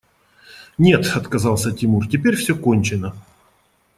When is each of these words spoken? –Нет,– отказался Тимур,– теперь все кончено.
–Нет,– 0.79 1.05
отказался 1.15 1.71
Тимур,– 1.71 2.07
теперь 2.09 2.35
все 2.35 2.55
кончено. 2.57 3.13